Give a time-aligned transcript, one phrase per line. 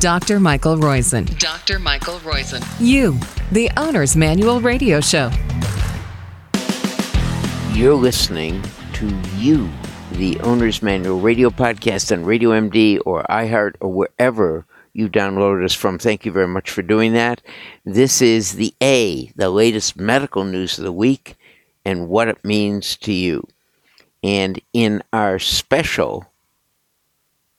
[0.00, 0.38] Dr.
[0.40, 1.38] Michael Roizen.
[1.38, 1.78] Dr.
[1.78, 2.62] Michael Roizen.
[2.78, 3.18] You,
[3.50, 5.30] the Owner's Manual Radio Show.
[7.72, 8.62] You're listening
[8.92, 9.06] to
[9.36, 9.70] You,
[10.12, 15.74] the Owner's Manual Radio Podcast on Radio MD or iHeart or wherever you downloaded us
[15.74, 15.98] from.
[15.98, 17.40] Thank you very much for doing that.
[17.86, 21.36] This is the A, the latest medical news of the week,
[21.86, 23.46] and what it means to you.
[24.22, 26.26] And in our special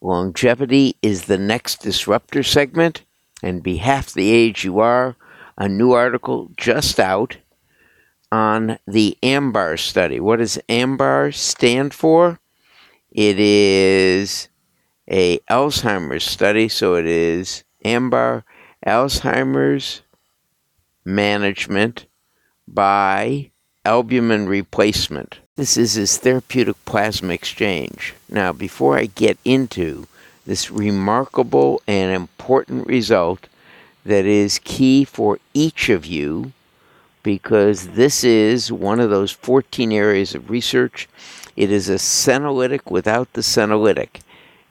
[0.02, 3.04] Longevity is the next disruptor segment,
[3.42, 5.15] and be half the age you are,
[5.57, 7.38] a new article just out
[8.32, 10.19] on the AMBAR study.
[10.19, 12.39] What does AMBAR stand for?
[13.11, 14.50] It is
[15.10, 18.43] a Alzheimer's study, so it is AMBAR
[18.86, 20.02] Alzheimer's
[21.04, 22.05] management
[22.68, 23.52] by
[23.86, 25.39] albumin replacement.
[25.57, 28.14] This is his therapeutic plasma exchange.
[28.29, 30.06] Now, before I get into
[30.46, 33.47] this remarkable and important result
[34.05, 36.53] that is key for each of you,
[37.23, 41.09] because this is one of those 14 areas of research.
[41.55, 44.21] It is a senolytic without the senolytic.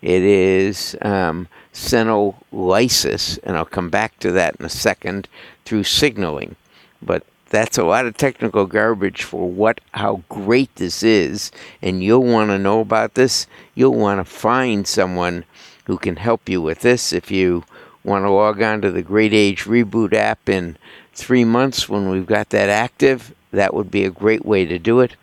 [0.01, 5.27] It is um, senolysis, and I'll come back to that in a second
[5.65, 6.55] through signaling.
[7.03, 11.53] But that's a lot of technical garbage for what how great this is.
[11.81, 13.47] And you'll want to know about this.
[13.75, 15.45] You'll want to find someone
[15.85, 17.13] who can help you with this.
[17.13, 17.65] If you
[18.07, 20.77] want to log on to the great age reboot app in
[21.13, 25.01] three months when we've got that active that would be a great way to do
[25.01, 25.17] it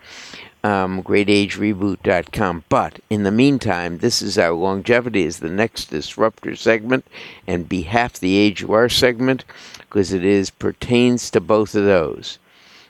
[0.63, 2.63] um, greatagereboot.com.
[2.69, 7.05] But in the meantime, this is our longevity is the next disruptor segment
[7.45, 9.43] and be half the age you are segment
[9.77, 12.39] because it is pertains to both of those.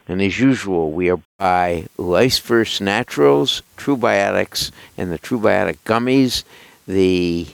[0.08, 5.78] And as usual, we are by Life's First Naturals, True Biotics, and the True Biotic
[5.86, 6.44] Gummies,
[6.86, 7.48] the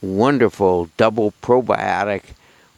[0.00, 2.22] wonderful double probiotic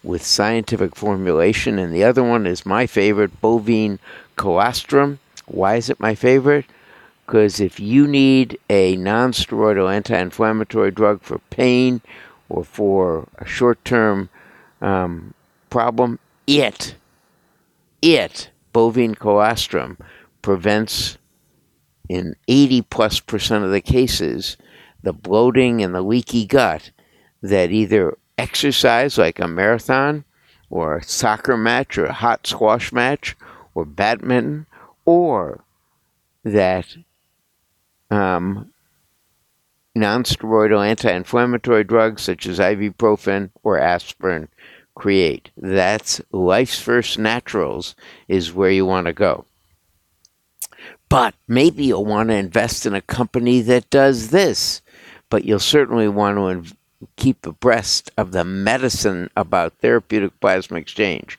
[0.03, 1.79] with scientific formulation.
[1.79, 3.99] And the other one is my favorite, bovine
[4.37, 6.67] colostrum why is it my favorite?
[7.25, 12.01] Because if you need a non steroidal anti inflammatory drug for pain
[12.49, 14.29] or for a short term
[14.81, 15.35] um,
[15.71, 16.95] problem, it,
[18.01, 19.99] it, bovine colostrum,
[20.43, 21.19] prevents
[22.09, 24.57] in 80 plus percent of the cases
[25.03, 26.91] the bloating and the leaky gut
[27.43, 30.25] that either exercise like a marathon
[30.69, 33.37] or a soccer match or a hot squash match
[33.75, 34.67] or badminton
[35.07, 35.65] or
[36.45, 36.97] that
[38.11, 38.73] um,
[39.95, 44.49] non-steroidal anti-inflammatory drugs such as ibuprofen or aspirin
[44.95, 45.51] create.
[45.57, 47.95] That's life's first naturals
[48.29, 49.47] is where you want to go.
[51.09, 54.83] But maybe you'll want to invest in a company that does this,
[55.31, 56.77] but you'll certainly want to inv-
[57.17, 61.39] keep abreast of the medicine about therapeutic plasma exchange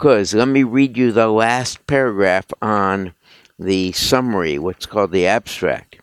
[0.00, 3.12] because let me read you the last paragraph on
[3.58, 6.00] the summary, what's called the abstract.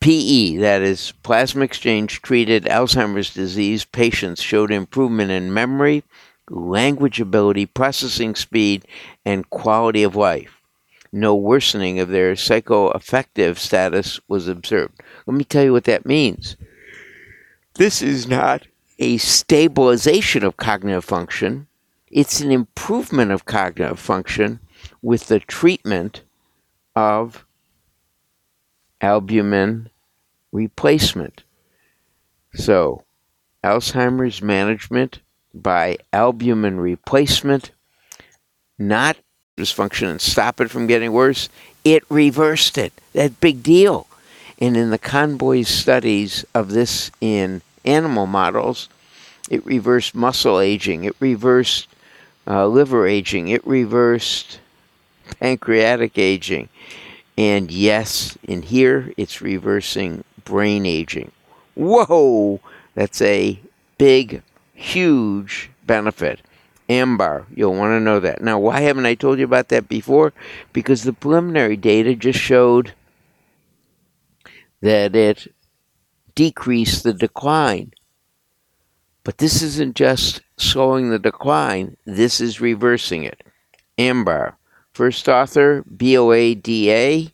[0.00, 6.04] PE, that is, plasma exchange treated Alzheimer's disease patients showed improvement in memory,
[6.50, 8.84] language ability, processing speed,
[9.24, 10.60] and quality of life.
[11.10, 15.00] No worsening of their psychoaffective status was observed.
[15.24, 16.54] Let me tell you what that means.
[17.76, 18.66] This is not
[18.98, 21.66] a stabilization of cognitive function
[22.10, 24.60] it's an improvement of cognitive function
[25.02, 26.22] with the treatment
[26.96, 27.44] of
[29.00, 29.88] albumin
[30.52, 31.44] replacement.
[32.54, 33.04] So,
[33.62, 35.20] Alzheimer's management
[35.54, 37.70] by albumin replacement,
[38.78, 39.16] not
[39.56, 41.48] dysfunction and stop it from getting worse,
[41.84, 42.92] it reversed it.
[43.12, 44.06] That big deal.
[44.58, 48.88] And in the Conboy studies of this in animal models,
[49.48, 51.88] it reversed muscle aging, it reversed
[52.46, 54.60] uh, liver aging, it reversed
[55.38, 56.68] pancreatic aging.
[57.38, 61.32] And yes, in here, it's reversing brain aging.
[61.74, 62.60] Whoa!
[62.94, 63.58] That's a
[63.98, 64.42] big,
[64.74, 66.40] huge benefit.
[66.88, 68.42] AMBAR, you'll want to know that.
[68.42, 70.32] Now, why haven't I told you about that before?
[70.72, 72.94] Because the preliminary data just showed
[74.80, 75.54] that it
[76.34, 77.92] decreased the decline
[79.30, 83.44] but this isn't just slowing the decline, this is reversing it.
[83.96, 84.56] AMBAR,
[84.92, 87.30] first author, BOADA,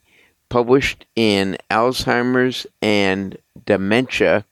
[0.47, 3.35] published in Alzheimer's and
[3.65, 4.45] Dementia,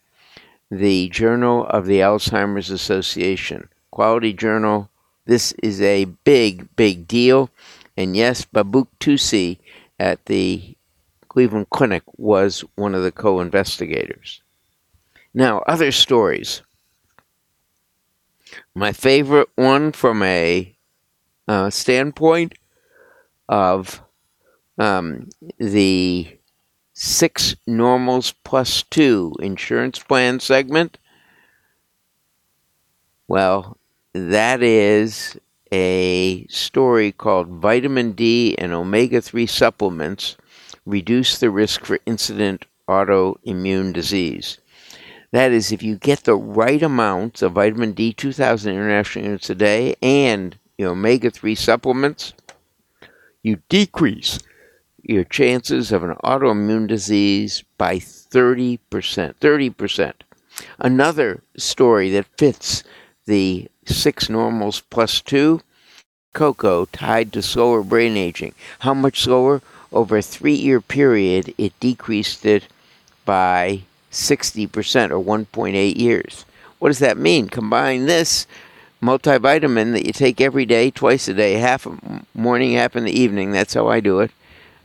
[0.71, 3.69] the Journal of the Alzheimer's Association.
[3.91, 4.89] Quality journal.
[5.25, 7.51] This is a big, big deal.
[7.95, 9.59] And yes, Babak Tousi
[9.99, 10.75] at the
[11.29, 14.41] Cleveland Clinic was one of the co investigators.
[15.35, 16.63] Now, other stories.
[18.73, 20.75] My favorite one from a
[21.47, 22.55] uh, standpoint
[23.47, 24.01] of
[24.77, 26.37] um, the
[26.93, 30.97] six normals plus two insurance plan segment.
[33.27, 33.77] Well,
[34.13, 35.37] that is
[35.71, 40.37] a story called Vitamin D and Omega 3 Supplements
[40.85, 44.59] Reduce the Risk for Incident Autoimmune Disease.
[45.31, 49.55] That is, if you get the right amounts of vitamin D, 2,000 international units a
[49.55, 52.33] day, and your omega 3 supplements,
[53.43, 54.39] you decrease
[55.03, 58.79] your chances of an autoimmune disease by 30%.
[58.89, 60.13] 30%.
[60.79, 62.83] Another story that fits
[63.25, 65.61] the six normals plus two
[66.33, 68.53] cocoa tied to slower brain aging.
[68.79, 69.61] How much slower?
[69.91, 72.67] Over a three year period, it decreased it
[73.23, 73.83] by
[74.15, 76.45] 60% or 1.8 years.
[76.79, 77.49] What does that mean?
[77.49, 78.47] Combine this
[79.01, 81.87] multivitamin that you take every day, twice a day, half
[82.33, 83.51] morning, half in the evening.
[83.51, 84.31] That's how I do it.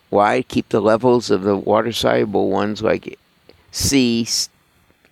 [0.08, 0.42] Why?
[0.42, 3.18] Keep the levels of the water soluble ones like
[3.70, 4.26] C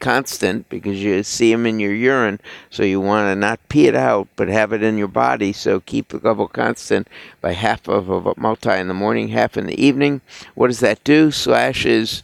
[0.01, 2.41] constant because you see them in your urine.
[2.71, 5.53] So you want to not pee it out, but have it in your body.
[5.53, 7.09] So keep the level constant
[7.41, 10.21] by half of a multi in the morning, half in the evening.
[10.55, 11.31] What does that do?
[11.31, 12.23] Slashes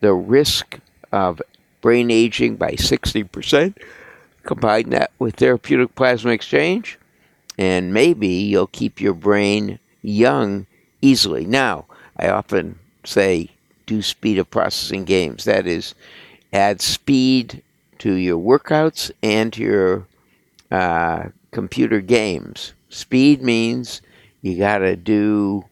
[0.00, 0.78] the risk
[1.12, 1.40] of
[1.80, 3.76] brain aging by 60%.
[4.42, 6.98] Combine that with therapeutic plasma exchange,
[7.58, 10.66] and maybe you'll keep your brain young
[11.02, 11.44] easily.
[11.44, 11.86] Now,
[12.16, 13.50] I often say
[13.86, 15.44] do speed of processing games.
[15.44, 15.94] That is,
[16.52, 17.62] add speed
[17.98, 20.06] to your workouts and to your
[20.70, 22.72] uh, computer games.
[22.88, 24.02] Speed means
[24.42, 25.64] you got to do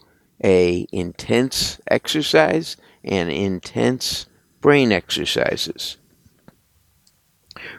[0.43, 4.27] a intense exercise and intense
[4.64, 5.99] brain exercises.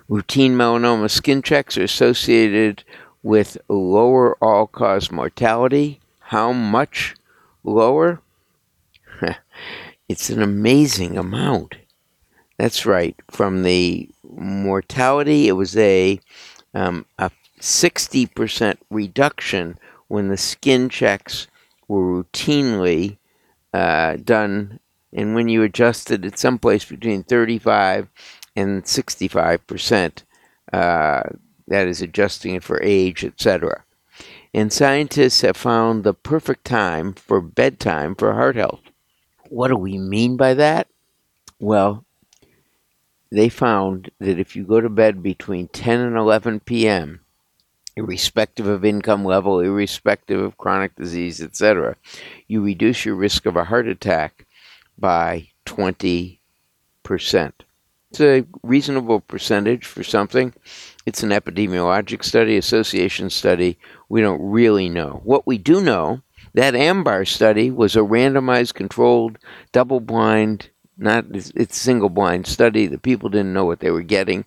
[0.07, 2.83] Routine melanoma skin checks are associated
[3.23, 5.99] with lower all cause mortality.
[6.19, 7.15] How much
[7.63, 8.21] lower?
[10.07, 11.73] it's an amazing amount.
[12.59, 13.15] That's right.
[13.31, 16.19] From the mortality, it was a
[16.75, 21.47] um, a 60% reduction when the skin checks
[21.87, 23.17] were routinely
[23.73, 24.79] uh, done,
[25.15, 28.09] and when you adjusted at someplace between 35
[28.55, 30.23] and 65%,
[30.73, 31.23] uh,
[31.67, 33.85] that is adjusting it for age, etc.
[34.53, 38.81] And scientists have found the perfect time for bedtime for heart health.
[39.49, 40.87] What do we mean by that?
[41.61, 42.03] Well,
[43.31, 47.21] they found that if you go to bed between 10 and 11 p.m.,
[47.95, 51.95] irrespective of income level, irrespective of chronic disease, etc.,
[52.47, 54.45] you reduce your risk of a heart attack
[54.97, 56.39] by 20%.
[58.11, 60.53] It's a reasonable percentage for something.
[61.05, 63.77] It's an epidemiologic study, association study.
[64.07, 65.21] We don't really know.
[65.23, 66.21] What we do know,
[66.53, 69.37] that AMBAR study was a randomized controlled
[69.71, 72.87] double blind not it's single blind study.
[72.87, 74.45] The people didn't know what they were getting,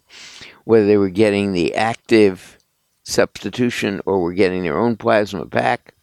[0.65, 2.59] whether they were getting the active
[3.03, 5.95] substitution or were getting their own plasma back.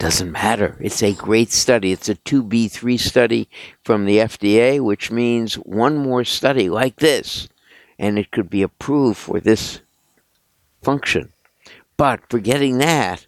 [0.00, 0.78] Doesn't matter.
[0.80, 1.92] It's a great study.
[1.92, 3.50] It's a 2B3 study
[3.84, 7.50] from the FDA, which means one more study like this,
[7.98, 9.82] and it could be approved for this
[10.80, 11.34] function.
[11.98, 13.26] But forgetting that,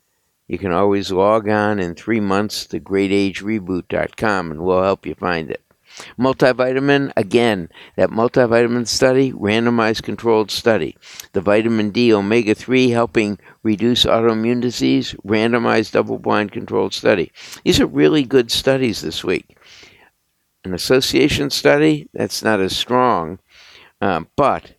[0.49, 5.51] you can always log on in three months to greatagereboot.com and we'll help you find
[5.51, 5.61] it.
[6.19, 10.97] Multivitamin, again, that multivitamin study, randomized controlled study.
[11.33, 17.33] The vitamin D omega 3 helping reduce autoimmune disease, randomized double blind controlled study.
[17.65, 19.57] These are really good studies this week.
[20.65, 23.39] An association study, that's not as strong,
[24.01, 24.75] uh, but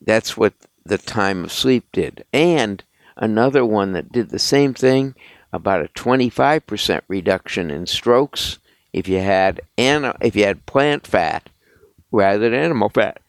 [0.00, 0.54] that's what
[0.84, 2.24] the time of sleep did.
[2.32, 2.84] And
[3.16, 5.14] another one that did the same thing,
[5.52, 8.58] about a 25% reduction in strokes
[8.92, 11.48] if you had an, if you had plant fat
[12.10, 13.20] rather than animal fat.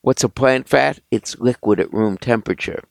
[0.00, 1.00] What's a plant fat?
[1.10, 2.84] It's liquid at room temperature.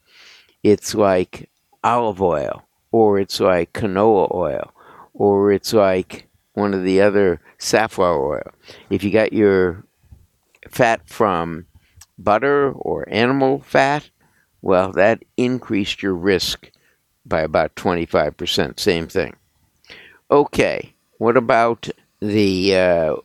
[0.63, 1.49] It's like
[1.83, 4.73] olive oil, or it's like canola oil,
[5.13, 8.51] or it's like one of the other safflower oil.
[8.89, 9.83] If you got your
[10.69, 11.67] fat from
[12.17, 14.09] butter or animal fat,
[14.61, 16.71] well, that increased your risk
[17.25, 18.79] by about 25%.
[18.79, 19.35] Same thing.
[20.31, 23.15] Okay, what about the uh,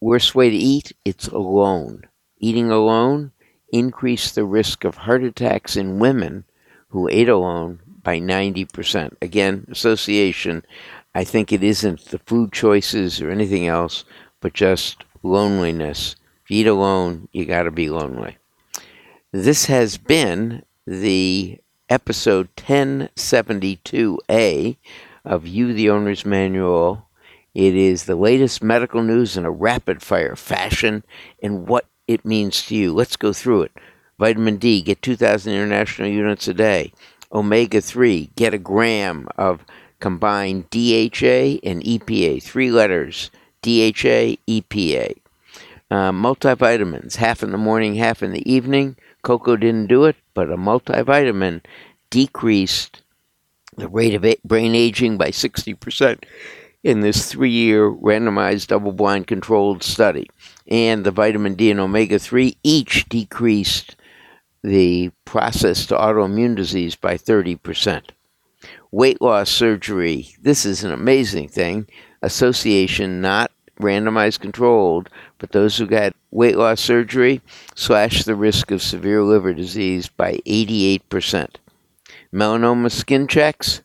[0.00, 0.92] worst way to eat?
[1.04, 2.04] It's alone.
[2.38, 3.32] Eating alone
[3.72, 6.44] increased the risk of heart attacks in women
[6.88, 9.16] who ate alone by 90%.
[9.20, 10.64] Again, association.
[11.14, 14.04] I think it isn't the food choices or anything else,
[14.40, 16.16] but just loneliness.
[16.44, 18.38] If you eat alone, you got to be lonely.
[19.32, 24.76] This has been the episode 1072A
[25.24, 27.05] of You, the Owner's Manual.
[27.56, 31.02] It is the latest medical news in a rapid fire fashion
[31.42, 32.92] and what it means to you.
[32.92, 33.72] Let's go through it.
[34.18, 36.92] Vitamin D, get 2,000 international units a day.
[37.32, 39.64] Omega 3, get a gram of
[40.00, 43.30] combined DHA and EPA, three letters
[43.62, 45.16] DHA, EPA.
[45.90, 48.96] Uh, multivitamins, half in the morning, half in the evening.
[49.22, 51.62] Cocoa didn't do it, but a multivitamin
[52.10, 53.00] decreased
[53.78, 56.22] the rate of brain aging by 60%
[56.82, 60.28] in this three year randomized double blind controlled study.
[60.68, 63.96] And the vitamin D and omega 3 each decreased
[64.62, 68.02] the process to autoimmune disease by 30%.
[68.90, 71.86] Weight loss surgery, this is an amazing thing.
[72.22, 77.40] Association, not randomized controlled, but those who got weight loss surgery
[77.74, 81.56] slashed the risk of severe liver disease by 88%.
[82.32, 83.82] Melanoma skin checks,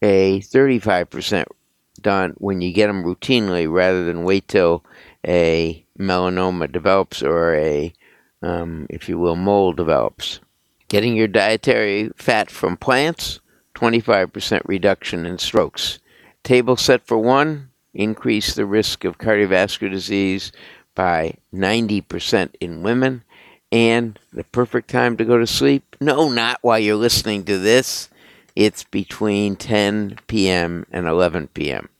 [0.00, 1.46] a 35%
[1.96, 4.84] done when you get them routinely rather than wait till
[5.26, 7.92] a melanoma develops or a,
[8.42, 10.40] um, if you will, mole develops.
[10.88, 13.40] Getting your dietary fat from plants,
[13.74, 15.98] 25% reduction in strokes.
[16.44, 20.52] Table set for one, increase the risk of cardiovascular disease
[20.94, 23.22] by 90% in women.
[23.72, 25.96] And the perfect time to go to sleep?
[26.00, 28.08] No, not while you're listening to this.
[28.56, 30.86] It's between 10 p.m.
[30.90, 31.90] and 11 p.m.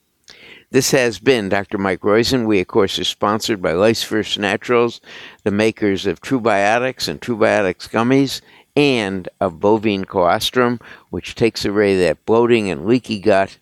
[0.71, 1.77] This has been Dr.
[1.77, 2.47] Mike Roizen.
[2.47, 5.03] We, of course, are sponsored by Life's First Naturals,
[5.45, 8.41] the makers of Trubiotics and Trubiotics gummies,
[8.75, 13.59] and of bovine colostrum, which takes away that bloating and leaky gut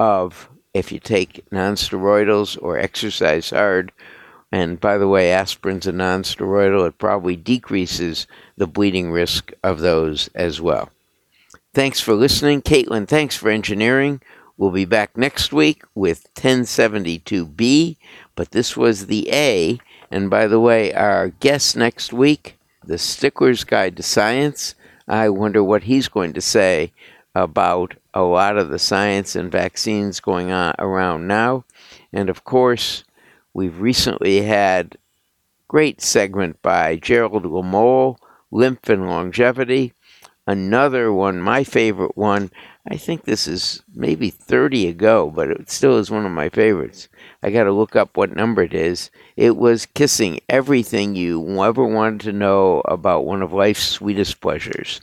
[0.00, 3.92] of if you take nonsteroidals or exercise hard.
[4.50, 6.88] And by the way, aspirin's a nonsteroidal.
[6.88, 10.88] It probably decreases the bleeding risk of those as well.
[11.74, 12.60] Thanks for listening.
[12.60, 14.20] Caitlin, thanks for engineering.
[14.58, 17.96] We'll be back next week with 1072B,
[18.34, 19.78] but this was the A.
[20.10, 24.74] And by the way, our guest next week, the Stickler's Guide to Science,
[25.08, 26.92] I wonder what he's going to say
[27.34, 31.64] about a lot of the science and vaccines going on around now.
[32.12, 33.04] And of course,
[33.54, 34.98] we've recently had
[35.68, 38.18] great segment by Gerald Lemole,
[38.50, 39.94] Lymph and Longevity.
[40.46, 42.50] Another one, my favorite one,
[42.90, 47.08] I think this is maybe 30 ago, but it still is one of my favorites.
[47.42, 49.10] I got to look up what number it is.
[49.36, 55.00] It was kissing everything you ever wanted to know about one of life's sweetest pleasures.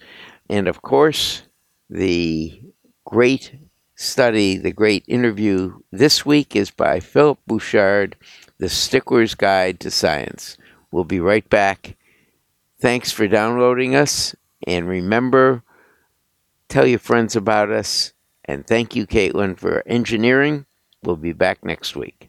[0.50, 1.43] And of course,
[1.89, 2.62] the
[3.05, 3.55] great
[3.96, 8.17] study, the great interview this week is by Philip Bouchard,
[8.58, 10.58] The Stickler's Guide to Science.
[10.91, 11.96] We'll be right back.
[12.81, 14.36] Thanks for downloading us.
[14.68, 15.63] And remember,
[16.68, 18.13] tell your friends about us.
[18.46, 20.66] And thank you, Caitlin, for engineering.
[21.04, 22.28] We'll be back next week.